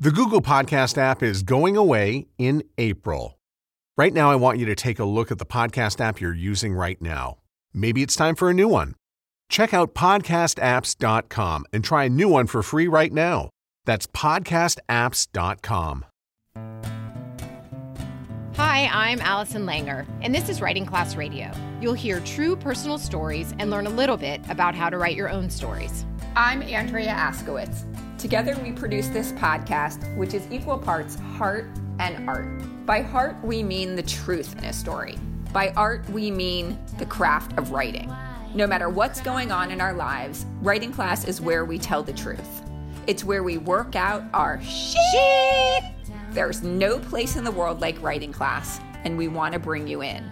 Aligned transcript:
The 0.00 0.10
Google 0.10 0.42
Podcast 0.42 0.98
app 0.98 1.22
is 1.22 1.44
going 1.44 1.76
away 1.76 2.26
in 2.36 2.64
April. 2.78 3.38
Right 3.96 4.12
now, 4.12 4.28
I 4.28 4.34
want 4.34 4.58
you 4.58 4.66
to 4.66 4.74
take 4.74 4.98
a 4.98 5.04
look 5.04 5.30
at 5.30 5.38
the 5.38 5.46
podcast 5.46 6.00
app 6.00 6.20
you're 6.20 6.34
using 6.34 6.74
right 6.74 7.00
now. 7.00 7.38
Maybe 7.72 8.02
it's 8.02 8.16
time 8.16 8.34
for 8.34 8.50
a 8.50 8.54
new 8.54 8.66
one. 8.66 8.96
Check 9.48 9.72
out 9.72 9.94
podcastapps.com 9.94 11.66
and 11.72 11.84
try 11.84 12.04
a 12.04 12.08
new 12.08 12.28
one 12.28 12.48
for 12.48 12.60
free 12.64 12.88
right 12.88 13.12
now. 13.12 13.50
That's 13.84 14.08
podcastapps.com. 14.08 16.04
Hi, 18.56 18.88
I'm 18.92 19.20
Allison 19.20 19.64
Langer, 19.64 20.06
and 20.22 20.34
this 20.34 20.48
is 20.48 20.60
Writing 20.60 20.86
Class 20.86 21.14
Radio. 21.14 21.52
You'll 21.80 21.94
hear 21.94 22.18
true 22.20 22.56
personal 22.56 22.98
stories 22.98 23.54
and 23.60 23.70
learn 23.70 23.86
a 23.86 23.90
little 23.90 24.16
bit 24.16 24.40
about 24.48 24.74
how 24.74 24.90
to 24.90 24.98
write 24.98 25.14
your 25.14 25.30
own 25.30 25.50
stories. 25.50 26.04
I'm 26.36 26.62
Andrea 26.62 27.12
Askowitz. 27.12 27.84
Together, 28.18 28.58
we 28.60 28.72
produce 28.72 29.06
this 29.06 29.30
podcast, 29.34 30.16
which 30.16 30.34
is 30.34 30.44
equal 30.50 30.76
parts 30.76 31.14
heart 31.14 31.66
and 32.00 32.28
art. 32.28 32.84
By 32.84 33.02
heart, 33.02 33.36
we 33.44 33.62
mean 33.62 33.94
the 33.94 34.02
truth 34.02 34.58
in 34.58 34.64
a 34.64 34.72
story. 34.72 35.16
By 35.52 35.68
art, 35.76 36.10
we 36.10 36.32
mean 36.32 36.76
the 36.98 37.06
craft 37.06 37.56
of 37.56 37.70
writing. 37.70 38.12
No 38.52 38.66
matter 38.66 38.88
what's 38.88 39.20
going 39.20 39.52
on 39.52 39.70
in 39.70 39.80
our 39.80 39.94
lives, 39.94 40.44
writing 40.60 40.92
class 40.92 41.24
is 41.24 41.40
where 41.40 41.64
we 41.64 41.78
tell 41.78 42.02
the 42.02 42.12
truth. 42.12 42.62
It's 43.06 43.22
where 43.22 43.44
we 43.44 43.58
work 43.58 43.94
out 43.94 44.24
our 44.34 44.60
shit. 44.60 45.84
There's 46.32 46.64
no 46.64 46.98
place 46.98 47.36
in 47.36 47.44
the 47.44 47.52
world 47.52 47.80
like 47.80 48.02
writing 48.02 48.32
class, 48.32 48.80
and 49.04 49.16
we 49.16 49.28
want 49.28 49.52
to 49.52 49.60
bring 49.60 49.86
you 49.86 50.02
in. 50.02 50.28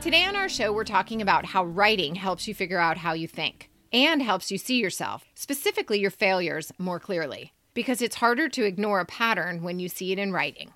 Today 0.00 0.24
on 0.24 0.34
our 0.34 0.48
show, 0.48 0.72
we're 0.72 0.84
talking 0.84 1.20
about 1.20 1.44
how 1.44 1.66
writing 1.66 2.14
helps 2.14 2.48
you 2.48 2.54
figure 2.54 2.78
out 2.78 2.96
how 2.96 3.12
you 3.12 3.28
think 3.28 3.68
and 3.94 4.20
helps 4.20 4.50
you 4.50 4.58
see 4.58 4.80
yourself, 4.80 5.24
specifically 5.34 6.00
your 6.00 6.10
failures, 6.10 6.72
more 6.78 6.98
clearly. 6.98 7.52
Because 7.74 8.02
it's 8.02 8.16
harder 8.16 8.48
to 8.48 8.64
ignore 8.64 8.98
a 8.98 9.06
pattern 9.06 9.62
when 9.62 9.78
you 9.78 9.88
see 9.88 10.10
it 10.10 10.18
in 10.18 10.32
writing. 10.32 10.72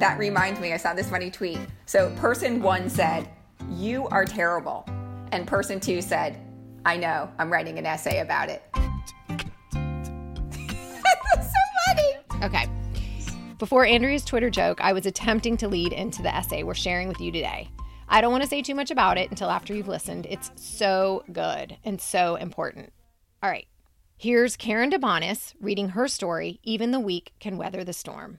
That 0.00 0.16
reminds 0.18 0.60
me, 0.60 0.72
I 0.72 0.78
saw 0.78 0.94
this 0.94 1.10
funny 1.10 1.30
tweet. 1.30 1.58
So, 1.84 2.10
person 2.16 2.62
one 2.62 2.88
said, 2.88 3.28
You 3.70 4.08
are 4.08 4.24
terrible. 4.24 4.88
And 5.30 5.46
person 5.46 5.78
two 5.78 6.00
said, 6.00 6.40
I 6.84 6.96
know, 6.96 7.30
I'm 7.38 7.52
writing 7.52 7.78
an 7.78 7.86
essay 7.86 8.18
about 8.20 8.48
it. 8.48 8.62
That's 8.74 9.12
so 11.52 11.60
funny. 11.86 12.16
Okay. 12.42 12.66
Before 13.58 13.86
Andrea's 13.86 14.24
Twitter 14.24 14.50
joke, 14.50 14.80
I 14.80 14.92
was 14.92 15.06
attempting 15.06 15.56
to 15.58 15.68
lead 15.68 15.92
into 15.92 16.22
the 16.22 16.34
essay 16.34 16.62
we're 16.62 16.74
sharing 16.74 17.08
with 17.08 17.20
you 17.20 17.30
today. 17.30 17.68
I 18.12 18.20
don't 18.20 18.30
want 18.30 18.42
to 18.42 18.48
say 18.48 18.60
too 18.60 18.74
much 18.74 18.90
about 18.90 19.16
it 19.16 19.30
until 19.30 19.48
after 19.48 19.72
you've 19.72 19.88
listened. 19.88 20.26
It's 20.28 20.50
so 20.54 21.24
good 21.32 21.78
and 21.82 21.98
so 21.98 22.36
important. 22.36 22.92
All 23.42 23.48
right. 23.48 23.66
Here's 24.18 24.54
Karen 24.54 24.90
DeBonis 24.90 25.54
reading 25.58 25.88
her 25.88 26.06
story, 26.06 26.60
Even 26.62 26.90
the 26.90 27.00
Weak 27.00 27.32
Can 27.40 27.56
Weather 27.56 27.82
the 27.84 27.94
Storm. 27.94 28.38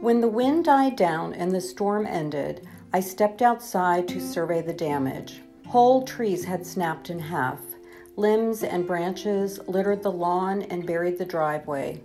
When 0.00 0.20
the 0.20 0.28
wind 0.28 0.66
died 0.66 0.94
down 0.94 1.34
and 1.34 1.50
the 1.50 1.60
storm 1.60 2.06
ended, 2.06 2.68
I 2.92 3.00
stepped 3.00 3.42
outside 3.42 4.06
to 4.06 4.20
survey 4.20 4.62
the 4.62 4.72
damage. 4.72 5.40
Whole 5.70 6.02
trees 6.02 6.46
had 6.46 6.66
snapped 6.66 7.10
in 7.10 7.20
half. 7.20 7.60
Limbs 8.16 8.64
and 8.64 8.88
branches 8.88 9.60
littered 9.68 10.02
the 10.02 10.10
lawn 10.10 10.62
and 10.62 10.84
buried 10.84 11.16
the 11.16 11.24
driveway. 11.24 12.02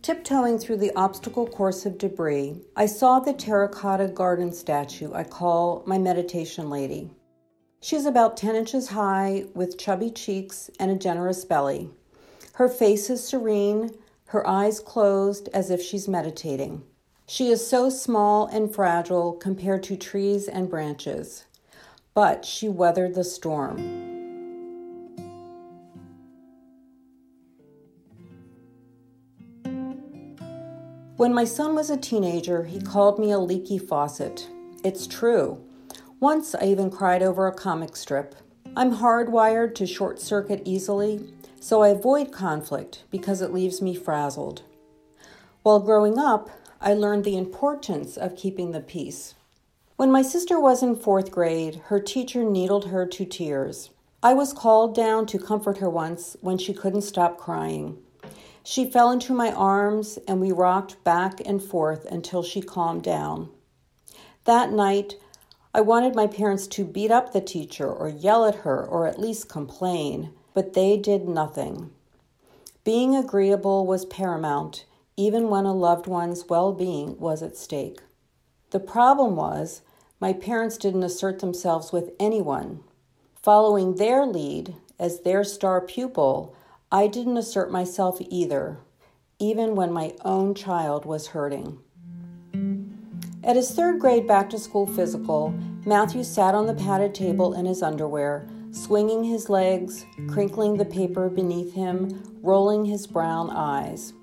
Tiptoeing 0.00 0.58
through 0.58 0.78
the 0.78 0.96
obstacle 0.96 1.46
course 1.46 1.84
of 1.84 1.98
debris, 1.98 2.58
I 2.74 2.86
saw 2.86 3.20
the 3.20 3.34
terracotta 3.34 4.08
garden 4.08 4.50
statue 4.50 5.12
I 5.12 5.24
call 5.24 5.82
my 5.84 5.98
meditation 5.98 6.70
lady. 6.70 7.10
She's 7.82 8.06
about 8.06 8.38
10 8.38 8.56
inches 8.56 8.88
high, 8.88 9.44
with 9.54 9.76
chubby 9.76 10.10
cheeks 10.10 10.70
and 10.80 10.90
a 10.90 10.94
generous 10.94 11.44
belly. 11.44 11.90
Her 12.54 12.66
face 12.66 13.10
is 13.10 13.22
serene, 13.22 13.90
her 14.28 14.46
eyes 14.46 14.80
closed 14.80 15.50
as 15.52 15.68
if 15.68 15.82
she's 15.82 16.08
meditating. 16.08 16.82
She 17.26 17.48
is 17.48 17.66
so 17.66 17.90
small 17.90 18.46
and 18.46 18.74
fragile 18.74 19.34
compared 19.34 19.82
to 19.82 19.98
trees 19.98 20.48
and 20.48 20.70
branches 20.70 21.44
but 22.16 22.46
she 22.46 22.66
weathered 22.66 23.14
the 23.14 23.22
storm. 23.22 23.76
When 31.18 31.34
my 31.34 31.44
son 31.44 31.74
was 31.74 31.90
a 31.90 31.96
teenager, 31.98 32.64
he 32.64 32.80
called 32.80 33.18
me 33.18 33.32
a 33.32 33.38
leaky 33.38 33.76
faucet. 33.76 34.48
It's 34.82 35.06
true. 35.06 35.62
Once 36.18 36.54
I 36.54 36.64
even 36.64 36.90
cried 36.90 37.22
over 37.22 37.46
a 37.46 37.54
comic 37.54 37.94
strip. 37.94 38.34
I'm 38.74 38.96
hardwired 38.96 39.74
to 39.74 39.86
short 39.86 40.18
circuit 40.18 40.62
easily, 40.64 41.34
so 41.60 41.82
I 41.82 41.88
avoid 41.88 42.32
conflict 42.32 43.04
because 43.10 43.42
it 43.42 43.52
leaves 43.52 43.82
me 43.82 43.94
frazzled. 43.94 44.62
While 45.62 45.80
growing 45.80 46.18
up, 46.18 46.48
I 46.80 46.94
learned 46.94 47.24
the 47.24 47.36
importance 47.36 48.16
of 48.16 48.36
keeping 48.36 48.70
the 48.70 48.80
peace. 48.80 49.35
When 49.96 50.12
my 50.12 50.20
sister 50.20 50.60
was 50.60 50.82
in 50.82 50.94
fourth 50.94 51.30
grade, 51.30 51.76
her 51.86 51.98
teacher 51.98 52.44
needled 52.44 52.88
her 52.88 53.06
to 53.06 53.24
tears. 53.24 53.88
I 54.22 54.34
was 54.34 54.52
called 54.52 54.94
down 54.94 55.24
to 55.26 55.38
comfort 55.38 55.78
her 55.78 55.88
once 55.88 56.36
when 56.42 56.58
she 56.58 56.74
couldn't 56.74 57.00
stop 57.00 57.38
crying. 57.38 57.96
She 58.62 58.90
fell 58.90 59.10
into 59.10 59.32
my 59.32 59.52
arms 59.52 60.18
and 60.28 60.38
we 60.38 60.52
rocked 60.52 61.02
back 61.02 61.40
and 61.46 61.62
forth 61.62 62.04
until 62.04 62.42
she 62.42 62.60
calmed 62.60 63.04
down. 63.04 63.48
That 64.44 64.70
night, 64.70 65.14
I 65.72 65.80
wanted 65.80 66.14
my 66.14 66.26
parents 66.26 66.66
to 66.68 66.84
beat 66.84 67.10
up 67.10 67.32
the 67.32 67.40
teacher 67.40 67.90
or 67.90 68.10
yell 68.10 68.44
at 68.44 68.56
her 68.56 68.84
or 68.84 69.06
at 69.06 69.18
least 69.18 69.48
complain, 69.48 70.30
but 70.52 70.74
they 70.74 70.98
did 70.98 71.26
nothing. 71.26 71.90
Being 72.84 73.16
agreeable 73.16 73.86
was 73.86 74.04
paramount, 74.04 74.84
even 75.16 75.48
when 75.48 75.64
a 75.64 75.72
loved 75.72 76.06
one's 76.06 76.50
well 76.50 76.74
being 76.74 77.18
was 77.18 77.42
at 77.42 77.56
stake. 77.56 78.00
The 78.70 78.80
problem 78.80 79.36
was, 79.36 79.80
my 80.20 80.32
parents 80.32 80.78
didn't 80.78 81.02
assert 81.02 81.40
themselves 81.40 81.92
with 81.92 82.10
anyone. 82.18 82.80
Following 83.42 83.96
their 83.96 84.24
lead 84.24 84.74
as 84.98 85.20
their 85.20 85.44
star 85.44 85.80
pupil, 85.80 86.56
I 86.90 87.06
didn't 87.06 87.36
assert 87.36 87.70
myself 87.70 88.18
either, 88.30 88.78
even 89.38 89.74
when 89.74 89.92
my 89.92 90.14
own 90.24 90.54
child 90.54 91.04
was 91.04 91.28
hurting. 91.28 91.78
At 93.44 93.56
his 93.56 93.70
third 93.70 94.00
grade 94.00 94.26
back 94.26 94.50
to 94.50 94.58
school 94.58 94.86
physical, 94.86 95.54
Matthew 95.84 96.24
sat 96.24 96.54
on 96.54 96.66
the 96.66 96.74
padded 96.74 97.14
table 97.14 97.54
in 97.54 97.66
his 97.66 97.82
underwear, 97.82 98.48
swinging 98.72 99.22
his 99.22 99.48
legs, 99.48 100.04
crinkling 100.28 100.76
the 100.76 100.84
paper 100.84 101.28
beneath 101.28 101.74
him, 101.74 102.22
rolling 102.42 102.86
his 102.86 103.06
brown 103.06 103.50
eyes. 103.50 104.14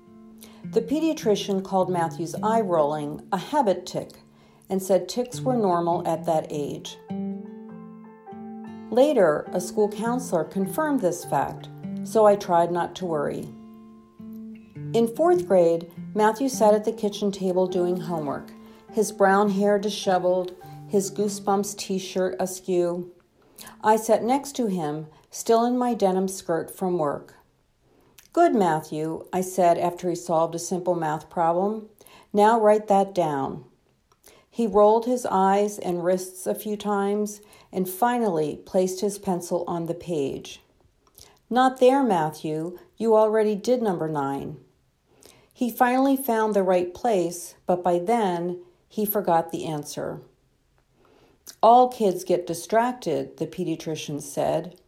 The 0.72 0.82
pediatrician 0.82 1.62
called 1.62 1.88
Matthew's 1.88 2.34
eye 2.42 2.60
rolling 2.60 3.22
a 3.32 3.38
habit 3.38 3.86
tic 3.86 4.10
and 4.70 4.82
said 4.82 5.08
tics 5.08 5.40
were 5.40 5.56
normal 5.56 6.06
at 6.06 6.24
that 6.26 6.46
age. 6.50 6.98
Later, 8.90 9.48
a 9.52 9.60
school 9.60 9.88
counselor 9.88 10.44
confirmed 10.44 11.00
this 11.00 11.24
fact, 11.24 11.68
so 12.04 12.26
I 12.26 12.36
tried 12.36 12.70
not 12.70 12.94
to 12.96 13.06
worry. 13.06 13.48
In 14.92 15.08
fourth 15.16 15.48
grade, 15.48 15.90
Matthew 16.14 16.48
sat 16.48 16.74
at 16.74 16.84
the 16.84 16.92
kitchen 16.92 17.32
table 17.32 17.66
doing 17.66 17.96
homework, 17.96 18.52
his 18.92 19.10
brown 19.10 19.50
hair 19.50 19.78
disheveled, 19.78 20.54
his 20.88 21.10
Goosebumps 21.10 21.76
t 21.76 21.98
shirt 21.98 22.36
askew. 22.38 23.10
I 23.82 23.96
sat 23.96 24.22
next 24.22 24.52
to 24.56 24.66
him, 24.66 25.08
still 25.30 25.64
in 25.64 25.76
my 25.76 25.94
denim 25.94 26.28
skirt 26.28 26.70
from 26.70 26.98
work. 26.98 27.34
Good, 28.32 28.54
Matthew, 28.54 29.26
I 29.32 29.40
said 29.40 29.78
after 29.78 30.08
he 30.08 30.14
solved 30.14 30.54
a 30.54 30.60
simple 30.60 30.94
math 30.94 31.28
problem. 31.28 31.88
Now 32.32 32.60
write 32.60 32.86
that 32.88 33.14
down. 33.14 33.64
He 34.54 34.68
rolled 34.68 35.04
his 35.04 35.26
eyes 35.28 35.80
and 35.80 36.04
wrists 36.04 36.46
a 36.46 36.54
few 36.54 36.76
times 36.76 37.40
and 37.72 37.88
finally 37.88 38.60
placed 38.64 39.00
his 39.00 39.18
pencil 39.18 39.64
on 39.66 39.86
the 39.86 39.94
page. 39.94 40.62
Not 41.50 41.80
there, 41.80 42.04
Matthew. 42.04 42.78
You 42.96 43.16
already 43.16 43.56
did 43.56 43.82
number 43.82 44.08
nine. 44.08 44.58
He 45.52 45.72
finally 45.72 46.16
found 46.16 46.54
the 46.54 46.62
right 46.62 46.94
place, 46.94 47.56
but 47.66 47.82
by 47.82 47.98
then 47.98 48.60
he 48.88 49.04
forgot 49.04 49.50
the 49.50 49.64
answer. 49.64 50.20
All 51.60 51.88
kids 51.88 52.22
get 52.22 52.46
distracted, 52.46 53.38
the 53.38 53.48
pediatrician 53.48 54.22
said. 54.22 54.78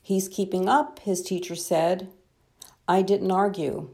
He's 0.00 0.28
keeping 0.28 0.68
up, 0.68 1.00
his 1.00 1.22
teacher 1.22 1.56
said. 1.56 2.08
I 2.86 3.02
didn't 3.02 3.32
argue. 3.32 3.90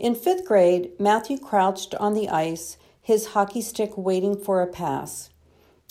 In 0.00 0.16
fifth 0.16 0.44
grade, 0.44 0.90
Matthew 0.98 1.38
crouched 1.38 1.94
on 1.94 2.14
the 2.14 2.28
ice 2.28 2.76
his 3.02 3.26
hockey 3.26 3.60
stick 3.60 3.90
waiting 3.98 4.36
for 4.36 4.62
a 4.62 4.66
pass. 4.66 5.28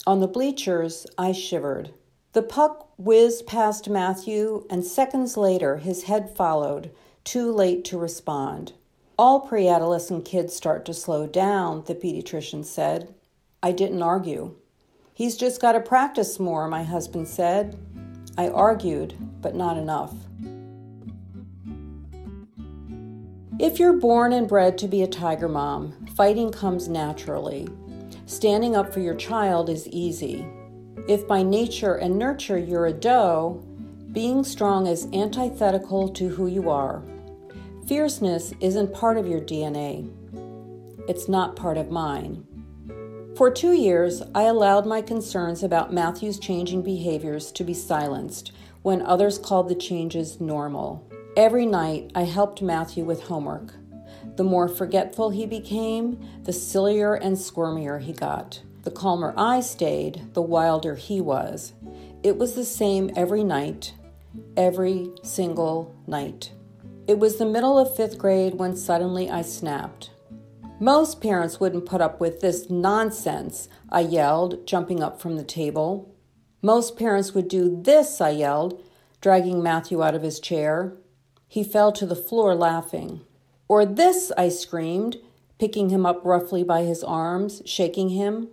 On 0.07 0.21
the 0.21 0.27
bleachers, 0.27 1.05
I 1.17 1.33
shivered. 1.33 1.93
The 2.33 2.41
puck 2.41 2.89
whizzed 2.97 3.45
past 3.45 3.89
Matthew, 3.89 4.65
and 4.69 4.85
seconds 4.85 5.35
later, 5.35 5.77
his 5.77 6.03
head 6.03 6.33
followed, 6.35 6.89
too 7.25 7.51
late 7.51 7.83
to 7.85 7.99
respond. 7.99 8.73
All 9.19 9.45
preadolescent 9.45 10.23
kids 10.25 10.55
start 10.55 10.85
to 10.85 10.93
slow 10.93 11.27
down, 11.27 11.83
the 11.85 11.93
pediatrician 11.93 12.63
said. 12.63 13.13
I 13.61 13.73
didn't 13.73 14.01
argue. 14.01 14.55
He's 15.13 15.35
just 15.35 15.61
got 15.61 15.73
to 15.73 15.81
practice 15.81 16.39
more, 16.39 16.67
my 16.67 16.83
husband 16.83 17.27
said. 17.27 17.77
I 18.37 18.47
argued, 18.47 19.13
but 19.41 19.53
not 19.53 19.77
enough. 19.77 20.13
If 23.61 23.77
you're 23.77 23.93
born 23.93 24.33
and 24.33 24.47
bred 24.47 24.79
to 24.79 24.87
be 24.87 25.03
a 25.03 25.07
tiger 25.07 25.47
mom, 25.47 26.07
fighting 26.15 26.51
comes 26.51 26.87
naturally. 26.87 27.67
Standing 28.25 28.75
up 28.75 28.91
for 28.91 29.01
your 29.01 29.13
child 29.13 29.69
is 29.69 29.87
easy. 29.89 30.47
If 31.07 31.27
by 31.27 31.43
nature 31.43 31.93
and 31.93 32.17
nurture 32.17 32.57
you're 32.57 32.87
a 32.87 32.91
doe, 32.91 33.63
being 34.13 34.43
strong 34.43 34.87
is 34.87 35.05
antithetical 35.13 36.09
to 36.09 36.27
who 36.27 36.47
you 36.47 36.71
are. 36.71 37.03
Fierceness 37.85 38.51
isn't 38.61 38.95
part 38.95 39.17
of 39.17 39.27
your 39.27 39.41
DNA. 39.41 40.11
It's 41.07 41.29
not 41.29 41.55
part 41.55 41.77
of 41.77 41.91
mine. 41.91 42.43
For 43.37 43.51
two 43.51 43.73
years, 43.73 44.23
I 44.33 44.45
allowed 44.45 44.87
my 44.87 45.03
concerns 45.03 45.61
about 45.61 45.93
Matthew's 45.93 46.39
changing 46.39 46.81
behaviors 46.81 47.51
to 47.51 47.63
be 47.63 47.75
silenced 47.75 48.53
when 48.81 49.03
others 49.03 49.37
called 49.37 49.69
the 49.69 49.75
changes 49.75 50.41
normal. 50.41 51.10
Every 51.37 51.65
night, 51.65 52.11
I 52.13 52.23
helped 52.23 52.61
Matthew 52.61 53.05
with 53.05 53.23
homework. 53.23 53.73
The 54.35 54.43
more 54.43 54.67
forgetful 54.67 55.29
he 55.29 55.45
became, 55.45 56.19
the 56.43 56.51
sillier 56.51 57.13
and 57.13 57.37
squirmier 57.37 58.01
he 58.01 58.11
got. 58.11 58.61
The 58.83 58.91
calmer 58.91 59.33
I 59.37 59.61
stayed, 59.61 60.33
the 60.33 60.41
wilder 60.41 60.95
he 60.95 61.21
was. 61.21 61.71
It 62.21 62.37
was 62.37 62.55
the 62.55 62.65
same 62.65 63.11
every 63.15 63.45
night, 63.45 63.93
every 64.57 65.09
single 65.23 65.95
night. 66.05 66.51
It 67.07 67.17
was 67.17 67.37
the 67.37 67.45
middle 67.45 67.79
of 67.79 67.95
fifth 67.95 68.17
grade 68.17 68.55
when 68.55 68.75
suddenly 68.75 69.29
I 69.29 69.41
snapped. 69.41 70.09
Most 70.81 71.21
parents 71.21 71.59
wouldn't 71.61 71.85
put 71.85 72.01
up 72.01 72.19
with 72.19 72.41
this 72.41 72.69
nonsense, 72.69 73.69
I 73.89 74.01
yelled, 74.01 74.67
jumping 74.67 75.01
up 75.01 75.21
from 75.21 75.37
the 75.37 75.43
table. 75.43 76.13
Most 76.61 76.97
parents 76.97 77.33
would 77.33 77.47
do 77.47 77.81
this, 77.81 78.19
I 78.19 78.31
yelled, 78.31 78.83
dragging 79.21 79.63
Matthew 79.63 80.03
out 80.03 80.15
of 80.15 80.23
his 80.23 80.39
chair. 80.39 80.97
He 81.51 81.65
fell 81.65 81.91
to 81.91 82.05
the 82.05 82.15
floor 82.15 82.55
laughing. 82.55 83.25
Or 83.67 83.85
this, 83.85 84.31
I 84.37 84.47
screamed, 84.47 85.17
picking 85.59 85.89
him 85.89 86.05
up 86.05 86.21
roughly 86.23 86.63
by 86.63 86.83
his 86.83 87.03
arms, 87.03 87.61
shaking 87.65 88.07
him. 88.07 88.47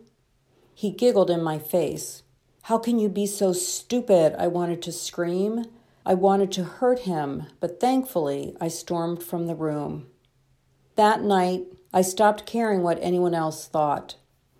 He 0.74 0.90
giggled 0.90 1.30
in 1.30 1.40
my 1.40 1.60
face. 1.60 2.24
How 2.62 2.76
can 2.76 2.98
you 2.98 3.08
be 3.08 3.24
so 3.24 3.52
stupid? 3.52 4.34
I 4.36 4.48
wanted 4.48 4.82
to 4.82 4.90
scream. 4.90 5.66
I 6.04 6.14
wanted 6.14 6.50
to 6.50 6.64
hurt 6.64 6.98
him, 7.02 7.44
but 7.60 7.78
thankfully 7.78 8.56
I 8.60 8.66
stormed 8.66 9.22
from 9.22 9.46
the 9.46 9.54
room. 9.54 10.08
That 10.96 11.22
night, 11.22 11.66
I 11.94 12.02
stopped 12.02 12.46
caring 12.46 12.82
what 12.82 12.98
anyone 13.00 13.32
else 13.32 13.68
thought. 13.68 14.16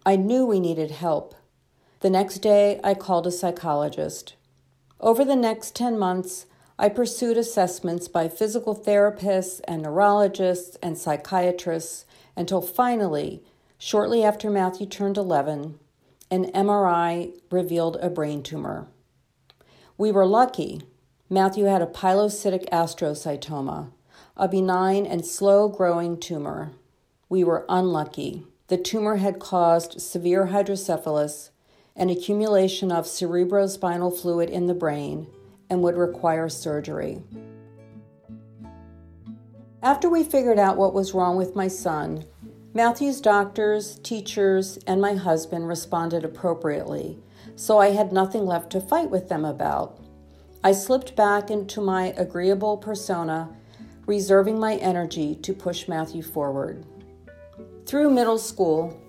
I 0.07 0.15
knew 0.15 0.47
we 0.47 0.61
needed 0.61 0.93
help. 0.93 1.35
The 2.03 2.11
next 2.11 2.39
day, 2.39 2.79
I 2.85 2.95
called 2.95 3.27
a 3.27 3.33
psychologist. 3.33 4.37
Over 5.01 5.25
the 5.25 5.35
next 5.35 5.75
10 5.75 5.99
months, 5.99 6.47
I 6.81 6.89
pursued 6.89 7.37
assessments 7.37 8.07
by 8.07 8.29
physical 8.29 8.77
therapists 8.77 9.61
and 9.67 9.83
neurologists 9.83 10.77
and 10.81 10.97
psychiatrists 10.97 12.05
until 12.37 12.63
finally, 12.63 13.43
shortly 13.79 14.23
after 14.23 14.49
Matthew 14.49 14.87
turned 14.87 15.17
11, 15.17 15.77
an 16.31 16.53
MRI 16.53 17.33
revealed 17.51 17.97
a 18.01 18.09
brain 18.09 18.45
tumor. 18.45 18.87
We 19.97 20.13
were 20.13 20.27
lucky. 20.27 20.83
Matthew 21.29 21.65
had 21.65 21.83
a 21.83 21.87
pilocytic 21.87 22.69
astrocytoma, 22.71 23.91
a 24.37 24.49
benign 24.49 25.05
and 25.05 25.27
slow 25.27 25.69
growing 25.69 26.17
tumor. 26.21 26.71
We 27.29 27.43
were 27.43 27.67
unlucky. 27.69 28.45
The 28.69 28.79
tumor 28.79 29.17
had 29.17 29.41
caused 29.41 30.01
severe 30.01 30.47
hydrocephalus, 30.47 31.51
an 31.97 32.09
accumulation 32.09 32.93
of 32.93 33.07
cerebrospinal 33.07 34.17
fluid 34.17 34.49
in 34.49 34.67
the 34.67 34.75
brain, 34.75 35.27
and 35.71 35.83
would 35.83 35.97
require 35.97 36.49
surgery. 36.49 37.23
After 39.83 40.09
we 40.09 40.25
figured 40.25 40.59
out 40.59 40.77
what 40.77 40.95
was 40.95 41.15
wrong 41.15 41.37
with 41.37 41.55
my 41.55 41.69
son, 41.69 42.25
Matthew's 42.75 43.21
doctors, 43.21 43.99
teachers, 44.01 44.79
and 44.87 45.01
my 45.01 45.15
husband 45.15 45.69
responded 45.69 46.25
appropriately, 46.25 47.19
so 47.57 47.79
I 47.79 47.91
had 47.91 48.13
nothing 48.13 48.45
left 48.45 48.71
to 48.73 48.81
fight 48.81 49.11
with 49.11 49.29
them 49.29 49.45
about. 49.45 49.99
I 50.63 50.73
slipped 50.73 51.17
back 51.17 51.51
into 51.51 51.81
my 51.81 52.13
agreeable 52.17 52.77
persona, 52.77 53.57
reserving 54.07 54.59
my 54.59 54.77
energy 54.77 55.35
to 55.37 55.53
push 55.53 55.89
Matthew 55.89 56.23
forward. 56.23 56.85
Through 57.87 58.11
middle 58.11 58.39
school, 58.39 59.01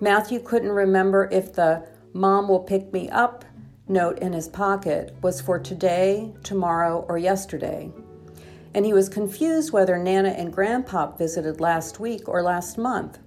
Matthew 0.00 0.40
couldn't 0.40 0.70
remember 0.70 1.28
if 1.32 1.52
the 1.52 1.86
mom 2.12 2.48
will 2.48 2.60
pick 2.60 2.92
me 2.92 3.08
up 3.10 3.44
note 3.90 4.20
in 4.20 4.32
his 4.32 4.48
pocket 4.48 5.14
was 5.20 5.40
for 5.40 5.58
today, 5.58 6.32
tomorrow, 6.42 7.04
or 7.08 7.18
yesterday. 7.18 7.90
And 8.72 8.86
he 8.86 8.92
was 8.92 9.08
confused 9.08 9.72
whether 9.72 9.98
Nana 9.98 10.30
and 10.30 10.54
Grandpop 10.54 11.18
visited 11.18 11.60
last 11.60 11.98
week 11.98 12.28
or 12.28 12.42
last 12.42 12.78
month. 12.78 13.18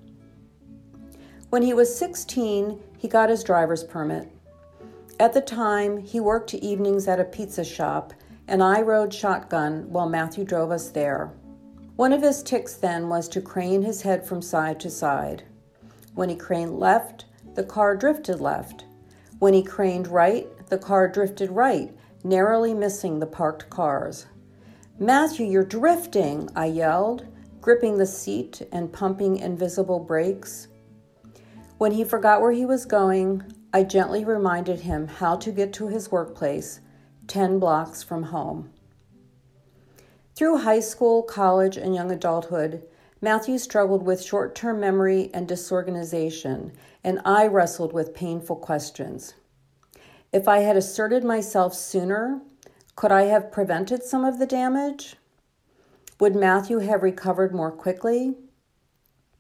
When 1.50 1.62
he 1.62 1.74
was 1.74 1.96
16, 1.96 2.80
he 2.98 3.08
got 3.08 3.30
his 3.30 3.44
driver's 3.44 3.84
permit. 3.84 4.32
At 5.20 5.34
the 5.34 5.42
time, 5.42 5.98
he 5.98 6.20
worked 6.20 6.54
evenings 6.54 7.08
at 7.08 7.20
a 7.20 7.26
pizza 7.26 7.64
shop, 7.64 8.14
and 8.48 8.64
I 8.64 8.82
rode 8.82 9.14
shotgun 9.14 9.90
while 9.90 10.10
Matthew 10.10 10.46
drove 10.46 10.72
us 10.72 10.90
there. 10.90 11.32
One 11.96 12.12
of 12.12 12.24
his 12.24 12.42
tics 12.42 12.74
then 12.74 13.08
was 13.08 13.30
to 13.30 13.42
crane 13.42 13.84
his 13.84 14.02
head 14.02 14.26
from 14.26 14.42
side 14.42 14.80
to 14.80 14.90
side. 14.90 15.44
When 16.16 16.30
he 16.30 16.36
craned 16.36 16.80
left, 16.80 17.26
the 17.54 17.64
car 17.64 17.96
drifted 17.96 18.40
left. 18.40 18.86
When 19.38 19.54
he 19.54 19.62
craned 19.62 20.08
right, 20.08 20.48
the 20.68 20.78
car 20.78 21.08
drifted 21.08 21.52
right, 21.52 21.96
narrowly 22.24 22.74
missing 22.74 23.20
the 23.20 23.26
parked 23.26 23.70
cars. 23.70 24.26
Matthew, 25.00 25.46
you're 25.46 25.66
drifting, 25.66 26.50
I 26.56 26.66
yelled, 26.68 27.26
gripping 27.62 27.98
the 27.98 28.06
seat 28.06 28.62
and 28.72 28.94
pumping 28.94 29.38
invisible 29.38 30.00
brakes. 30.00 30.68
When 31.78 31.92
he 31.92 32.04
forgot 32.04 32.42
where 32.42 32.52
he 32.52 32.66
was 32.66 32.86
going, 32.86 33.44
I 33.74 33.84
gently 33.84 34.24
reminded 34.24 34.82
him 34.82 35.08
how 35.08 35.36
to 35.38 35.52
get 35.52 35.74
to 35.74 35.88
his 35.88 36.12
workplace, 36.12 36.80
10 37.28 37.60
blocks 37.60 38.04
from 38.04 38.24
home. 38.24 38.72
Through 40.36 40.60
high 40.60 40.80
school, 40.80 41.24
college, 41.24 41.78
and 41.78 41.96
young 41.96 42.12
adulthood, 42.12 42.84
Matthew 43.22 43.58
struggled 43.58 44.04
with 44.04 44.22
short 44.22 44.56
term 44.56 44.80
memory 44.80 45.30
and 45.34 45.48
disorganization, 45.48 46.74
and 47.04 47.22
I 47.24 47.48
wrestled 47.48 47.94
with 47.94 48.14
painful 48.14 48.58
questions. 48.58 49.36
If 50.34 50.48
I 50.48 50.62
had 50.62 50.76
asserted 50.76 51.24
myself 51.24 51.76
sooner, 51.76 52.42
could 52.96 53.12
I 53.12 53.26
have 53.26 53.52
prevented 53.52 54.02
some 54.02 54.26
of 54.26 54.40
the 54.40 54.48
damage? 54.48 55.16
Would 56.20 56.36
Matthew 56.36 56.80
have 56.80 57.04
recovered 57.04 57.54
more 57.54 57.72
quickly? 57.72 58.34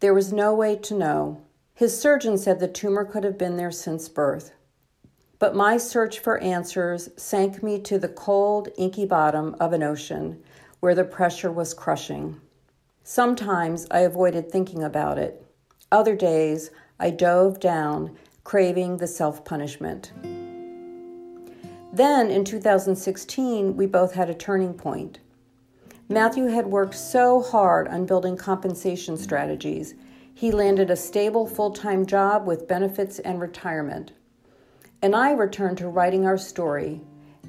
There 0.01 0.13
was 0.13 0.31
no 0.31 0.53
way 0.53 0.75
to 0.75 0.93
know. 0.93 1.41
His 1.73 1.99
surgeon 1.99 2.37
said 2.37 2.59
the 2.59 2.67
tumor 2.67 3.05
could 3.05 3.23
have 3.23 3.39
been 3.39 3.57
there 3.57 3.71
since 3.71 4.07
birth. 4.07 4.51
But 5.39 5.55
my 5.55 5.77
search 5.77 6.19
for 6.19 6.37
answers 6.37 7.09
sank 7.17 7.63
me 7.63 7.79
to 7.79 7.97
the 7.97 8.07
cold, 8.07 8.69
inky 8.77 9.07
bottom 9.07 9.55
of 9.59 9.73
an 9.73 9.81
ocean 9.81 10.43
where 10.79 10.93
the 10.93 11.03
pressure 11.03 11.51
was 11.51 11.73
crushing. 11.73 12.39
Sometimes 13.03 13.87
I 13.89 14.01
avoided 14.01 14.51
thinking 14.51 14.83
about 14.83 15.17
it. 15.17 15.43
Other 15.91 16.15
days, 16.15 16.69
I 16.99 17.09
dove 17.09 17.59
down, 17.59 18.15
craving 18.43 18.97
the 18.97 19.07
self 19.07 19.43
punishment. 19.43 20.11
Then, 21.93 22.31
in 22.31 22.43
2016, 22.43 23.77
we 23.77 23.85
both 23.85 24.15
had 24.15 24.27
a 24.27 24.33
turning 24.33 24.73
point. 24.73 25.19
Matthew 26.09 26.47
had 26.47 26.65
worked 26.65 26.95
so 26.95 27.43
hard 27.43 27.87
on 27.87 28.07
building 28.07 28.35
compensation 28.35 29.15
strategies, 29.15 29.93
he 30.33 30.51
landed 30.51 30.89
a 30.89 30.95
stable 30.95 31.45
full 31.45 31.69
time 31.69 32.07
job 32.07 32.47
with 32.47 32.67
benefits 32.67 33.19
and 33.19 33.39
retirement. 33.39 34.11
And 35.03 35.15
I 35.15 35.33
returned 35.33 35.77
to 35.77 35.87
writing 35.87 36.25
our 36.25 36.37
story, 36.37 37.01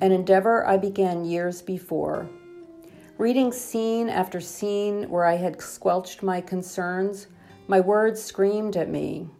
an 0.03 0.13
endeavor 0.13 0.67
I 0.67 0.77
began 0.77 1.25
years 1.25 1.63
before. 1.63 2.29
Reading 3.17 3.51
scene 3.51 4.11
after 4.11 4.41
scene 4.41 5.09
where 5.09 5.25
I 5.25 5.37
had 5.37 5.63
squelched 5.63 6.23
my 6.23 6.43
concerns, 6.43 7.29
my 7.67 7.81
words 7.81 8.23
screamed 8.23 8.77
at 8.77 8.91
me 8.91 9.31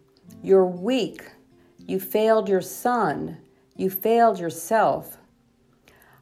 You're 0.41 0.65
weak. 0.65 1.21
You 1.77 1.99
failed 1.99 2.49
your 2.49 2.61
son. 2.61 3.37
You 3.77 3.89
failed 3.89 4.39
yourself. 4.39 5.17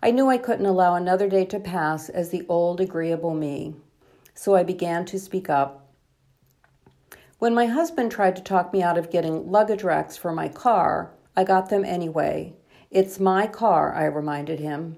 I 0.01 0.09
knew 0.09 0.27
I 0.27 0.39
couldn't 0.39 0.65
allow 0.65 0.95
another 0.95 1.29
day 1.29 1.45
to 1.45 1.59
pass 1.59 2.09
as 2.09 2.29
the 2.29 2.45
old, 2.49 2.81
agreeable 2.81 3.35
me, 3.35 3.75
so 4.33 4.55
I 4.55 4.63
began 4.63 5.05
to 5.05 5.19
speak 5.19 5.51
up. 5.51 5.87
When 7.37 7.53
my 7.53 7.67
husband 7.67 8.11
tried 8.11 8.35
to 8.37 8.41
talk 8.41 8.73
me 8.73 8.81
out 8.81 8.97
of 8.97 9.11
getting 9.11 9.51
luggage 9.51 9.83
racks 9.83 10.17
for 10.17 10.31
my 10.31 10.47
car, 10.47 11.13
I 11.35 11.43
got 11.43 11.69
them 11.69 11.85
anyway. 11.85 12.55
It's 12.89 13.19
my 13.19 13.45
car, 13.45 13.93
I 13.93 14.05
reminded 14.05 14.59
him. 14.59 14.97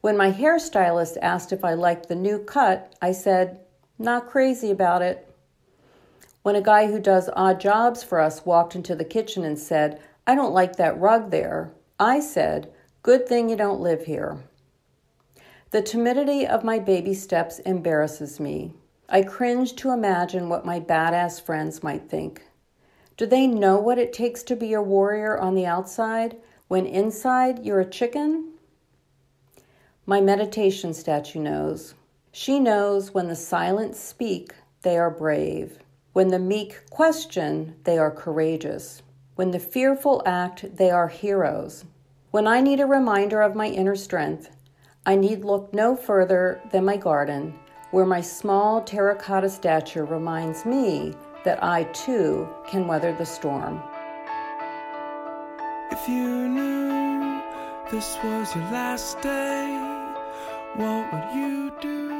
When 0.00 0.16
my 0.16 0.32
hairstylist 0.32 1.16
asked 1.22 1.52
if 1.52 1.64
I 1.64 1.74
liked 1.74 2.08
the 2.08 2.16
new 2.16 2.40
cut, 2.40 2.92
I 3.00 3.12
said, 3.12 3.60
Not 4.00 4.28
crazy 4.28 4.72
about 4.72 5.02
it. 5.02 5.32
When 6.42 6.56
a 6.56 6.60
guy 6.60 6.88
who 6.88 6.98
does 6.98 7.30
odd 7.36 7.60
jobs 7.60 8.02
for 8.02 8.18
us 8.18 8.44
walked 8.44 8.74
into 8.74 8.96
the 8.96 9.04
kitchen 9.04 9.44
and 9.44 9.56
said, 9.56 10.00
I 10.26 10.34
don't 10.34 10.54
like 10.54 10.76
that 10.76 10.98
rug 11.00 11.30
there, 11.30 11.72
I 11.98 12.20
said, 12.20 12.72
Good 13.02 13.26
thing 13.26 13.48
you 13.48 13.56
don't 13.56 13.80
live 13.80 14.04
here. 14.04 14.38
The 15.72 15.82
timidity 15.82 16.46
of 16.46 16.62
my 16.62 16.78
baby 16.78 17.14
steps 17.14 17.58
embarrasses 17.60 18.38
me. 18.38 18.74
I 19.08 19.22
cringe 19.22 19.74
to 19.76 19.90
imagine 19.90 20.48
what 20.48 20.64
my 20.64 20.78
badass 20.78 21.40
friends 21.40 21.82
might 21.82 22.08
think. 22.08 22.42
Do 23.16 23.26
they 23.26 23.46
know 23.46 23.78
what 23.78 23.98
it 23.98 24.12
takes 24.12 24.42
to 24.44 24.56
be 24.56 24.72
a 24.72 24.82
warrior 24.82 25.38
on 25.38 25.54
the 25.54 25.66
outside 25.66 26.36
when 26.68 26.86
inside 26.86 27.64
you're 27.64 27.80
a 27.80 27.84
chicken? 27.84 28.52
My 30.06 30.20
meditation 30.20 30.94
statue 30.94 31.40
knows. 31.40 31.94
She 32.30 32.58
knows 32.58 33.12
when 33.12 33.28
the 33.28 33.36
silent 33.36 33.96
speak, 33.96 34.54
they 34.82 34.96
are 34.96 35.10
brave. 35.10 35.78
When 36.12 36.28
the 36.28 36.38
meek 36.38 36.88
question, 36.90 37.76
they 37.84 37.98
are 37.98 38.10
courageous. 38.10 39.02
When 39.42 39.50
the 39.50 39.58
fearful 39.58 40.22
act, 40.24 40.76
they 40.76 40.92
are 40.92 41.08
heroes. 41.08 41.84
When 42.30 42.46
I 42.46 42.60
need 42.60 42.78
a 42.78 42.86
reminder 42.86 43.42
of 43.42 43.56
my 43.56 43.66
inner 43.66 43.96
strength, 43.96 44.48
I 45.04 45.16
need 45.16 45.44
look 45.44 45.74
no 45.74 45.96
further 45.96 46.60
than 46.70 46.84
my 46.84 46.96
garden, 46.96 47.58
where 47.90 48.06
my 48.06 48.20
small 48.20 48.82
terracotta 48.82 49.50
statue 49.50 50.04
reminds 50.04 50.64
me 50.64 51.14
that 51.44 51.60
I 51.60 51.82
too 51.92 52.48
can 52.68 52.86
weather 52.86 53.16
the 53.18 53.26
storm. 53.26 53.82
If 55.90 56.08
you 56.08 56.48
knew 56.48 57.42
this 57.90 58.16
was 58.22 58.54
your 58.54 58.70
last 58.70 59.20
day, 59.22 59.76
what 60.76 61.12
would 61.12 61.34
you 61.34 61.74
do? 61.80 62.11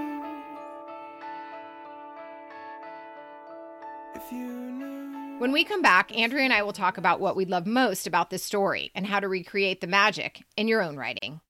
When 5.43 5.51
we 5.51 5.65
come 5.65 5.83
back, 5.83 6.17
Andrea 6.17 6.45
and 6.45 6.53
I 6.53 6.63
will 6.63 6.73
talk 6.73 6.97
about 6.97 7.19
what 7.19 7.35
we 7.35 7.45
love 7.45 7.67
most 7.67 8.07
about 8.07 8.31
this 8.31 8.45
story 8.45 8.93
and 8.95 9.09
how 9.09 9.19
to 9.19 9.27
recreate 9.27 9.81
the 9.81 9.89
magic 9.89 10.45
in 10.57 10.69
your 10.69 10.81
own 10.81 10.97
writing. 10.97 11.41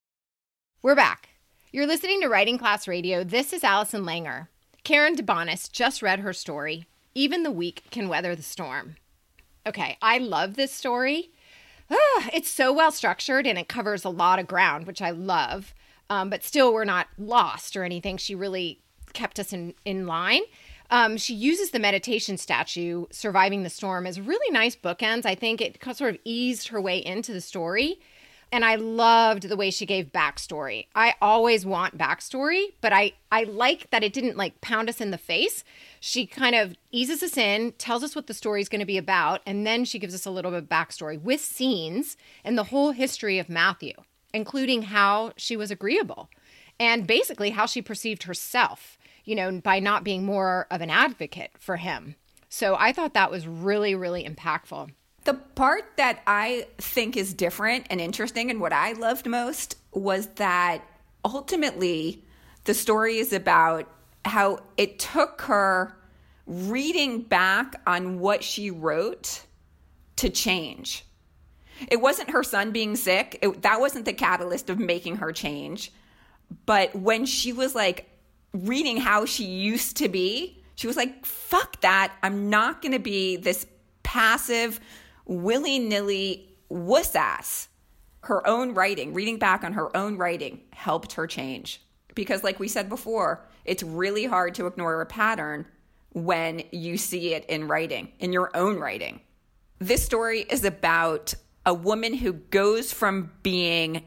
We're 0.80 0.94
back. 0.94 1.28
You're 1.72 1.86
listening 1.86 2.22
to 2.22 2.28
Writing 2.28 2.56
Class 2.56 2.88
Radio. 2.88 3.22
This 3.22 3.52
is 3.52 3.62
Allison 3.62 4.04
Langer. 4.04 4.48
Karen 4.82 5.14
DeBonis 5.14 5.70
just 5.70 6.00
read 6.00 6.20
her 6.20 6.32
story, 6.32 6.86
Even 7.14 7.42
the 7.42 7.50
Weak 7.50 7.82
Can 7.90 8.08
Weather 8.08 8.34
the 8.34 8.42
Storm. 8.42 8.96
Okay, 9.66 9.98
I 10.00 10.16
love 10.16 10.56
this 10.56 10.72
story. 10.72 11.30
Ah, 11.90 12.30
it's 12.32 12.48
so 12.48 12.72
well 12.72 12.92
structured 12.92 13.46
and 13.46 13.58
it 13.58 13.68
covers 13.68 14.06
a 14.06 14.08
lot 14.08 14.38
of 14.38 14.46
ground, 14.46 14.86
which 14.86 15.02
I 15.02 15.10
love. 15.10 15.74
Um, 16.08 16.30
but 16.30 16.44
still, 16.44 16.72
we're 16.72 16.86
not 16.86 17.08
lost 17.18 17.76
or 17.76 17.84
anything. 17.84 18.16
She 18.16 18.34
really 18.34 18.80
kept 19.12 19.38
us 19.38 19.52
in, 19.52 19.74
in 19.84 20.06
line. 20.06 20.44
Um, 20.90 21.16
she 21.16 21.34
uses 21.34 21.70
the 21.70 21.78
meditation 21.78 22.36
statue, 22.36 23.06
Surviving 23.10 23.62
the 23.62 23.70
Storm, 23.70 24.06
as 24.06 24.20
really 24.20 24.50
nice 24.52 24.76
bookends. 24.76 25.24
I 25.24 25.34
think 25.34 25.60
it 25.60 25.78
sort 25.94 26.14
of 26.14 26.20
eased 26.24 26.68
her 26.68 26.80
way 26.80 26.98
into 26.98 27.32
the 27.32 27.40
story. 27.40 27.98
And 28.52 28.66
I 28.66 28.74
loved 28.74 29.44
the 29.44 29.56
way 29.56 29.70
she 29.70 29.86
gave 29.86 30.12
backstory. 30.12 30.86
I 30.94 31.14
always 31.22 31.64
want 31.64 31.96
backstory, 31.96 32.74
but 32.82 32.92
I, 32.92 33.12
I 33.30 33.44
like 33.44 33.88
that 33.88 34.04
it 34.04 34.12
didn't 34.12 34.36
like 34.36 34.60
pound 34.60 34.90
us 34.90 35.00
in 35.00 35.10
the 35.10 35.16
face. 35.16 35.64
She 36.00 36.26
kind 36.26 36.54
of 36.54 36.76
eases 36.90 37.22
us 37.22 37.38
in, 37.38 37.72
tells 37.78 38.04
us 38.04 38.14
what 38.14 38.26
the 38.26 38.34
story 38.34 38.60
is 38.60 38.68
going 38.68 38.80
to 38.80 38.86
be 38.86 38.98
about, 38.98 39.40
and 39.46 39.66
then 39.66 39.86
she 39.86 39.98
gives 39.98 40.14
us 40.14 40.26
a 40.26 40.30
little 40.30 40.50
bit 40.50 40.64
of 40.64 40.68
backstory 40.68 41.18
with 41.18 41.40
scenes 41.40 42.18
and 42.44 42.58
the 42.58 42.64
whole 42.64 42.90
history 42.90 43.38
of 43.38 43.48
Matthew, 43.48 43.94
including 44.34 44.82
how 44.82 45.32
she 45.38 45.56
was 45.56 45.70
agreeable 45.70 46.28
and 46.78 47.06
basically 47.06 47.50
how 47.50 47.64
she 47.64 47.80
perceived 47.80 48.24
herself 48.24 48.98
you 49.24 49.34
know, 49.34 49.60
by 49.60 49.78
not 49.78 50.04
being 50.04 50.24
more 50.24 50.66
of 50.70 50.80
an 50.80 50.90
advocate 50.90 51.52
for 51.58 51.76
him. 51.76 52.16
So 52.48 52.76
I 52.78 52.92
thought 52.92 53.14
that 53.14 53.30
was 53.30 53.46
really, 53.46 53.94
really 53.94 54.24
impactful. 54.24 54.90
The 55.24 55.34
part 55.34 55.84
that 55.96 56.20
I 56.26 56.66
think 56.78 57.16
is 57.16 57.32
different 57.32 57.86
and 57.90 58.00
interesting 58.00 58.50
and 58.50 58.60
what 58.60 58.72
I 58.72 58.92
loved 58.92 59.26
most 59.26 59.76
was 59.92 60.26
that 60.36 60.82
ultimately 61.24 62.24
the 62.64 62.74
story 62.74 63.18
is 63.18 63.32
about 63.32 63.88
how 64.24 64.60
it 64.76 64.98
took 64.98 65.42
her 65.42 65.96
reading 66.46 67.22
back 67.22 67.80
on 67.86 68.18
what 68.18 68.42
she 68.42 68.70
wrote 68.70 69.42
to 70.16 70.28
change. 70.28 71.04
It 71.88 72.00
wasn't 72.00 72.30
her 72.30 72.42
son 72.42 72.70
being 72.70 72.96
sick, 72.96 73.38
it, 73.42 73.62
that 73.62 73.80
wasn't 73.80 74.04
the 74.04 74.12
catalyst 74.12 74.70
of 74.70 74.78
making 74.78 75.16
her 75.16 75.32
change. 75.32 75.92
But 76.66 76.94
when 76.94 77.24
she 77.26 77.52
was 77.52 77.74
like, 77.74 78.08
reading 78.52 78.98
how 78.98 79.24
she 79.24 79.44
used 79.44 79.96
to 79.98 80.08
be, 80.08 80.62
she 80.74 80.86
was 80.86 80.96
like, 80.96 81.24
fuck 81.24 81.80
that. 81.80 82.12
I'm 82.22 82.50
not 82.50 82.82
going 82.82 82.92
to 82.92 82.98
be 82.98 83.36
this 83.36 83.66
passive, 84.02 84.80
willy 85.26 85.78
nilly 85.78 86.48
wuss 86.68 87.14
ass. 87.14 87.68
Her 88.20 88.46
own 88.46 88.74
writing, 88.74 89.14
reading 89.14 89.38
back 89.38 89.64
on 89.64 89.72
her 89.72 89.94
own 89.96 90.16
writing, 90.16 90.60
helped 90.72 91.14
her 91.14 91.26
change. 91.26 91.82
Because, 92.14 92.44
like 92.44 92.60
we 92.60 92.68
said 92.68 92.88
before, 92.88 93.46
it's 93.64 93.82
really 93.82 94.26
hard 94.26 94.54
to 94.56 94.66
ignore 94.66 95.00
a 95.00 95.06
pattern 95.06 95.66
when 96.10 96.62
you 96.70 96.98
see 96.98 97.34
it 97.34 97.44
in 97.46 97.66
writing, 97.68 98.12
in 98.18 98.32
your 98.32 98.54
own 98.54 98.78
writing. 98.78 99.20
This 99.78 100.04
story 100.04 100.40
is 100.42 100.64
about 100.64 101.34
a 101.64 101.74
woman 101.74 102.14
who 102.14 102.34
goes 102.34 102.92
from 102.92 103.32
being 103.42 104.04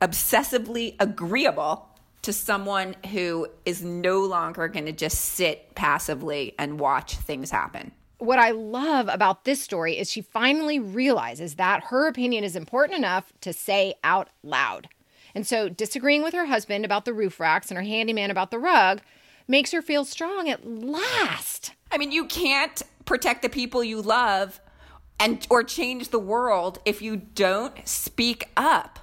obsessively 0.00 0.96
agreeable 0.98 1.88
to 2.22 2.32
someone 2.32 2.94
who 3.10 3.48
is 3.64 3.82
no 3.82 4.20
longer 4.20 4.68
going 4.68 4.86
to 4.86 4.92
just 4.92 5.18
sit 5.18 5.74
passively 5.74 6.54
and 6.58 6.78
watch 6.78 7.16
things 7.16 7.50
happen. 7.50 7.92
What 8.18 8.38
I 8.38 8.52
love 8.52 9.08
about 9.08 9.44
this 9.44 9.60
story 9.60 9.98
is 9.98 10.08
she 10.08 10.22
finally 10.22 10.78
realizes 10.78 11.56
that 11.56 11.84
her 11.84 12.06
opinion 12.06 12.44
is 12.44 12.54
important 12.54 12.96
enough 12.96 13.32
to 13.40 13.52
say 13.52 13.94
out 14.04 14.28
loud. 14.44 14.88
And 15.34 15.46
so, 15.46 15.68
disagreeing 15.68 16.22
with 16.22 16.34
her 16.34 16.46
husband 16.46 16.84
about 16.84 17.04
the 17.04 17.14
roof 17.14 17.40
racks 17.40 17.70
and 17.70 17.78
her 17.78 17.84
handyman 17.84 18.30
about 18.30 18.50
the 18.50 18.58
rug 18.58 19.00
makes 19.48 19.72
her 19.72 19.82
feel 19.82 20.04
strong 20.04 20.48
at 20.48 20.64
last. 20.64 21.72
I 21.90 21.98
mean, 21.98 22.12
you 22.12 22.26
can't 22.26 22.80
protect 23.04 23.42
the 23.42 23.48
people 23.48 23.82
you 23.82 24.00
love 24.00 24.60
and 25.18 25.44
or 25.50 25.64
change 25.64 26.10
the 26.10 26.18
world 26.18 26.78
if 26.84 27.02
you 27.02 27.16
don't 27.16 27.86
speak 27.86 28.48
up. 28.56 28.98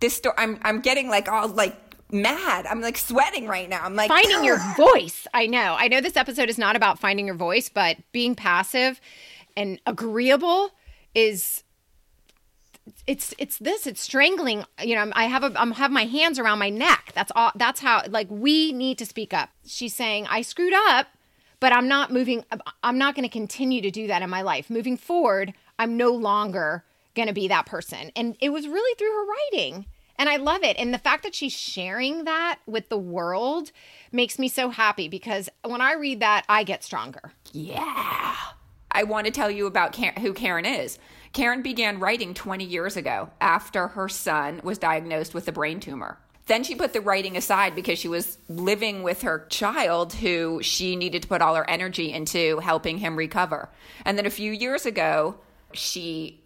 This 0.00 0.16
story 0.16 0.34
I'm 0.36 0.58
I'm 0.62 0.80
getting 0.80 1.08
like 1.08 1.28
all 1.28 1.48
like 1.48 1.85
mad. 2.10 2.66
I'm 2.66 2.80
like 2.80 2.98
sweating 2.98 3.46
right 3.46 3.68
now. 3.68 3.84
I'm 3.84 3.94
like 3.94 4.08
finding 4.08 4.44
your 4.44 4.58
voice. 4.76 5.26
I 5.34 5.46
know. 5.46 5.76
I 5.78 5.88
know 5.88 6.00
this 6.00 6.16
episode 6.16 6.48
is 6.48 6.58
not 6.58 6.76
about 6.76 6.98
finding 6.98 7.26
your 7.26 7.36
voice, 7.36 7.68
but 7.68 7.96
being 8.12 8.34
passive 8.34 9.00
and 9.56 9.80
agreeable 9.86 10.70
is 11.14 11.64
it's 13.06 13.34
it's 13.38 13.58
this 13.58 13.86
it's 13.86 14.00
strangling 14.00 14.64
you 14.80 14.94
know 14.94 15.10
i 15.14 15.24
have 15.24 15.42
a 15.42 15.52
i'm 15.60 15.72
have 15.72 15.90
my 15.90 16.04
hands 16.04 16.38
around 16.38 16.58
my 16.58 16.70
neck 16.70 17.10
that's 17.14 17.32
all 17.34 17.50
that's 17.56 17.80
how 17.80 18.02
like 18.08 18.28
we 18.30 18.72
need 18.72 18.96
to 18.96 19.04
speak 19.04 19.34
up 19.34 19.50
she's 19.66 19.94
saying 19.94 20.24
i 20.28 20.40
screwed 20.40 20.72
up 20.72 21.08
but 21.58 21.72
i'm 21.72 21.88
not 21.88 22.12
moving 22.12 22.44
i'm 22.84 22.98
not 22.98 23.16
going 23.16 23.24
to 23.24 23.32
continue 23.32 23.80
to 23.80 23.90
do 23.90 24.06
that 24.06 24.22
in 24.22 24.30
my 24.30 24.40
life 24.42 24.70
moving 24.70 24.96
forward 24.96 25.52
i'm 25.80 25.96
no 25.96 26.10
longer 26.10 26.84
going 27.16 27.26
to 27.26 27.34
be 27.34 27.48
that 27.48 27.66
person 27.66 28.12
and 28.14 28.36
it 28.40 28.50
was 28.50 28.68
really 28.68 28.94
through 28.96 29.12
her 29.12 29.26
writing 29.26 29.86
and 30.18 30.28
I 30.28 30.36
love 30.36 30.62
it. 30.62 30.76
And 30.78 30.92
the 30.92 30.98
fact 30.98 31.22
that 31.22 31.34
she's 31.34 31.52
sharing 31.52 32.24
that 32.24 32.58
with 32.66 32.88
the 32.88 32.98
world 32.98 33.72
makes 34.12 34.38
me 34.38 34.48
so 34.48 34.70
happy 34.70 35.08
because 35.08 35.48
when 35.64 35.80
I 35.80 35.94
read 35.94 36.20
that, 36.20 36.44
I 36.48 36.64
get 36.64 36.84
stronger. 36.84 37.32
Yeah. 37.52 38.34
I 38.90 39.02
want 39.02 39.26
to 39.26 39.32
tell 39.32 39.50
you 39.50 39.66
about 39.66 39.94
who 39.96 40.32
Karen 40.32 40.64
is. 40.64 40.98
Karen 41.32 41.60
began 41.60 41.98
writing 41.98 42.32
20 42.32 42.64
years 42.64 42.96
ago 42.96 43.28
after 43.40 43.88
her 43.88 44.08
son 44.08 44.60
was 44.64 44.78
diagnosed 44.78 45.34
with 45.34 45.46
a 45.48 45.52
brain 45.52 45.80
tumor. 45.80 46.18
Then 46.46 46.62
she 46.62 46.76
put 46.76 46.92
the 46.92 47.00
writing 47.00 47.36
aside 47.36 47.74
because 47.74 47.98
she 47.98 48.08
was 48.08 48.38
living 48.48 49.02
with 49.02 49.22
her 49.22 49.46
child 49.50 50.14
who 50.14 50.62
she 50.62 50.96
needed 50.96 51.22
to 51.22 51.28
put 51.28 51.42
all 51.42 51.56
her 51.56 51.68
energy 51.68 52.12
into 52.12 52.58
helping 52.60 52.98
him 52.98 53.16
recover. 53.16 53.68
And 54.04 54.16
then 54.16 54.26
a 54.26 54.30
few 54.30 54.52
years 54.52 54.86
ago, 54.86 55.40
she 55.72 56.45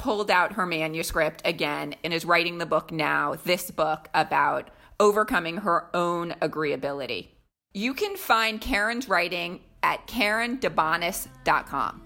pulled 0.00 0.30
out 0.30 0.54
her 0.54 0.64
manuscript 0.64 1.42
again 1.44 1.94
and 2.02 2.14
is 2.14 2.24
writing 2.24 2.56
the 2.56 2.64
book 2.64 2.90
now, 2.90 3.34
this 3.44 3.70
book 3.70 4.08
about 4.14 4.70
overcoming 4.98 5.58
her 5.58 5.94
own 5.94 6.30
agreeability. 6.40 7.28
You 7.74 7.92
can 7.92 8.16
find 8.16 8.62
Karen's 8.62 9.10
writing 9.10 9.60
at 9.82 10.06
karendebonis.com. 10.06 12.02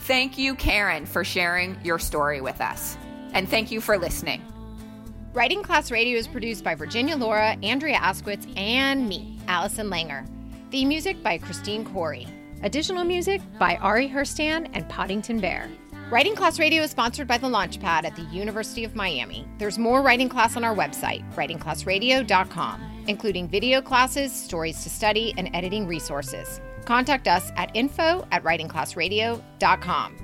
Thank 0.00 0.36
you, 0.36 0.56
Karen, 0.56 1.06
for 1.06 1.22
sharing 1.22 1.78
your 1.84 2.00
story 2.00 2.40
with 2.40 2.60
us. 2.60 2.98
And 3.32 3.48
thank 3.48 3.70
you 3.70 3.80
for 3.80 3.96
listening. 3.96 4.42
Writing 5.32 5.62
Class 5.62 5.92
Radio 5.92 6.18
is 6.18 6.26
produced 6.26 6.64
by 6.64 6.74
Virginia 6.74 7.16
Laura, 7.16 7.56
Andrea 7.62 7.98
Askowitz, 7.98 8.52
and 8.58 9.08
me, 9.08 9.38
Allison 9.46 9.88
Langer. 9.88 10.26
Theme 10.72 10.88
music 10.88 11.22
by 11.22 11.38
Christine 11.38 11.84
Corey. 11.84 12.26
Additional 12.64 13.04
music 13.04 13.40
by 13.56 13.76
Ari 13.76 14.08
Herstand 14.08 14.70
and 14.72 14.88
Poddington 14.88 15.38
Bear. 15.40 15.68
Writing 16.08 16.36
Class 16.36 16.60
Radio 16.60 16.84
is 16.84 16.92
sponsored 16.92 17.26
by 17.26 17.36
the 17.36 17.48
Launchpad 17.48 18.04
at 18.04 18.14
the 18.14 18.22
University 18.22 18.84
of 18.84 18.94
Miami. 18.94 19.44
There's 19.58 19.76
more 19.76 20.02
writing 20.02 20.28
class 20.28 20.56
on 20.56 20.62
our 20.62 20.74
website, 20.74 21.28
writingclassradio.com. 21.34 23.04
including 23.08 23.48
video 23.48 23.82
classes, 23.82 24.32
stories 24.32 24.84
to 24.84 24.90
study, 24.90 25.34
and 25.36 25.50
editing 25.52 25.84
resources. 25.86 26.60
Contact 26.84 27.26
us 27.26 27.50
at 27.56 27.74
info 27.74 28.24
at 28.30 28.44
writingclassradio.com. 28.44 30.16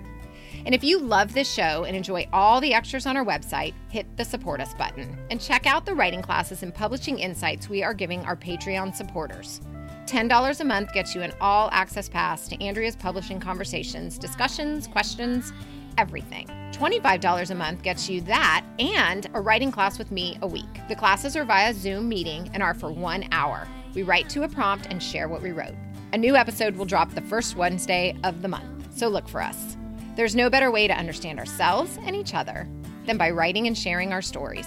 And 0.65 0.75
if 0.75 0.85
you 0.85 1.01
love 1.01 1.35
this 1.35 1.53
show 1.53 1.83
and 1.83 1.97
enjoy 1.97 2.29
all 2.33 2.61
the 2.61 2.75
extras 2.75 3.07
on 3.07 3.17
our 3.17 3.25
website, 3.25 3.75
hit 3.89 4.07
the 4.17 4.25
support 4.25 4.61
us 4.61 4.75
button 4.75 5.19
and 5.31 5.41
check 5.41 5.67
out 5.67 5.85
the 5.85 5.97
writing 5.97 6.23
classes 6.23 6.63
and 6.63 6.73
publishing 6.73 7.19
insights 7.19 7.69
we 7.69 7.83
are 7.83 7.95
giving 7.95 8.21
our 8.25 8.37
Patreon 8.37 8.95
supporters. 8.95 9.61
$10 10.07 10.61
a 10.61 10.65
month 10.65 10.93
gets 10.93 11.15
you 11.15 11.23
an 11.23 11.33
all 11.41 11.69
access 11.73 12.09
pass 12.09 12.49
to 12.49 12.63
Andrea's 12.63 12.97
publishing 12.97 13.41
conversations, 13.41 14.19
discussions, 14.19 14.87
questions, 14.87 15.53
everything. 15.99 16.47
$25 16.73 17.51
a 17.51 17.55
month 17.55 17.83
gets 17.83 18.09
you 18.09 18.21
that 18.23 18.65
and 18.79 19.29
a 19.35 19.41
writing 19.41 19.71
class 19.71 19.99
with 19.99 20.11
me 20.11 20.39
a 20.43 20.47
week. 20.47 20.81
The 20.89 20.97
classes 20.97 21.37
are 21.37 21.45
via 21.45 21.73
Zoom 21.75 22.09
meeting 22.09 22.51
and 22.55 22.63
are 22.63 22.75
for 22.75 22.91
one 22.91 23.27
hour. 23.33 23.69
We 23.95 24.03
write 24.03 24.29
to 24.31 24.43
a 24.43 24.49
prompt 24.49 24.87
and 24.91 25.03
share 25.03 25.29
what 25.29 25.43
we 25.43 25.53
wrote. 25.53 25.75
A 26.13 26.19
new 26.19 26.35
episode 26.35 26.77
will 26.77 26.85
drop 26.85 27.13
the 27.13 27.21
first 27.23 27.57
Wednesday 27.57 28.17
of 28.25 28.43
the 28.43 28.49
month, 28.49 28.97
so 28.97 29.09
look 29.09 29.29
for 29.29 29.41
us. 29.41 29.77
There's 30.17 30.35
no 30.35 30.51
better 30.51 30.71
way 30.71 30.87
to 30.87 30.95
understand 30.97 31.39
ourselves 31.39 31.99
and 32.03 32.15
each 32.17 32.35
other 32.35 32.69
than 33.07 33.17
by 33.17 33.31
writing 33.31 33.67
and 33.67 33.77
sharing 33.77 34.13
our 34.13 34.23
stories. 34.23 34.67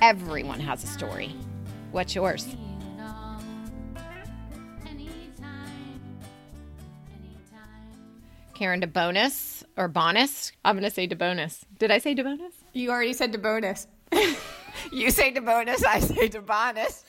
Everyone 0.00 0.60
has 0.60 0.84
a 0.84 0.86
story. 0.86 1.34
What's 1.92 2.14
yours? 2.14 2.56
Karen 8.56 8.80
to 8.80 8.86
bonus 8.86 9.62
or 9.76 9.86
bonus. 9.86 10.50
I'm 10.64 10.76
going 10.76 10.88
to 10.88 10.90
say 10.90 11.06
to 11.06 11.14
bonus. 11.14 11.66
Did 11.78 11.90
I 11.90 11.98
say 11.98 12.14
to 12.14 12.24
bonus? 12.24 12.54
You 12.72 12.90
already 12.90 13.12
said 13.12 13.32
to 13.32 13.38
bonus. 13.38 13.86
you 14.90 15.10
say 15.10 15.30
to 15.32 15.42
bonus, 15.42 15.84
I 15.84 16.00
say 16.00 16.28
to 16.28 16.40
bonus. 16.40 17.04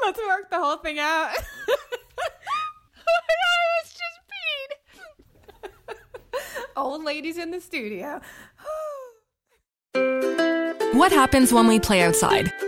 Let's 0.00 0.20
work 0.28 0.48
the 0.48 0.60
whole 0.60 0.76
thing 0.76 1.00
out. 1.00 1.30
I 1.36 1.40
was 3.82 3.90
just 3.90 4.20
peed. 4.30 5.96
Old 6.76 7.02
ladies 7.02 7.36
in 7.36 7.50
the 7.50 7.60
studio. 7.60 8.20
What 10.94 11.10
happens 11.10 11.52
when 11.52 11.66
we 11.66 11.80
play 11.80 12.02
outside? 12.02 12.52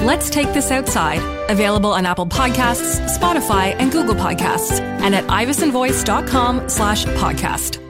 Let's 0.00 0.30
Take 0.30 0.52
This 0.52 0.70
Outside, 0.70 1.20
available 1.50 1.92
on 1.92 2.06
Apple 2.06 2.26
Podcasts, 2.26 3.00
Spotify, 3.18 3.74
and 3.78 3.90
Google 3.90 4.14
Podcasts, 4.14 4.80
and 4.80 5.14
at 5.14 5.24
ivesonvoice.com 5.26 6.68
slash 6.68 7.04
podcast. 7.06 7.87